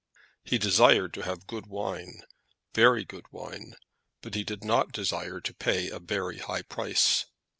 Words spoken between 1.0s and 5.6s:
to have good wine, very good wine; but he did not desire to